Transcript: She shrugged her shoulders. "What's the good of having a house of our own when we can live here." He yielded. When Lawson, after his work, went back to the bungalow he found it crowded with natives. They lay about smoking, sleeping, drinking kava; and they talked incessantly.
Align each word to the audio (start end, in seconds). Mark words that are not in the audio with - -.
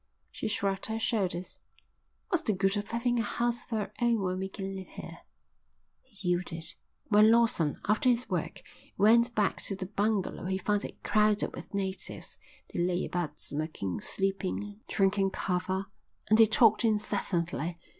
She 0.31 0.47
shrugged 0.47 0.87
her 0.87 0.97
shoulders. 0.99 1.59
"What's 2.29 2.41
the 2.41 2.53
good 2.53 2.75
of 2.75 2.89
having 2.89 3.19
a 3.19 3.21
house 3.21 3.61
of 3.61 3.71
our 3.73 3.93
own 4.01 4.19
when 4.23 4.39
we 4.39 4.49
can 4.49 4.75
live 4.75 4.87
here." 4.87 5.19
He 6.01 6.29
yielded. 6.29 6.73
When 7.09 7.29
Lawson, 7.29 7.79
after 7.87 8.09
his 8.09 8.27
work, 8.27 8.63
went 8.97 9.35
back 9.35 9.57
to 9.61 9.75
the 9.75 9.85
bungalow 9.85 10.45
he 10.45 10.57
found 10.57 10.85
it 10.85 11.03
crowded 11.03 11.53
with 11.55 11.75
natives. 11.75 12.39
They 12.73 12.79
lay 12.79 13.05
about 13.05 13.39
smoking, 13.39 14.01
sleeping, 14.01 14.79
drinking 14.87 15.29
kava; 15.33 15.85
and 16.31 16.39
they 16.39 16.47
talked 16.47 16.83
incessantly. 16.83 17.77